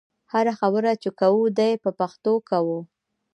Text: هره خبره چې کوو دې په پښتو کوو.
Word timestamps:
هره 0.33 0.53
خبره 0.59 0.91
چې 1.03 1.09
کوو 1.19 1.41
دې 1.57 1.71
په 1.83 1.89
پښتو 1.99 2.33
کوو. 2.49 2.79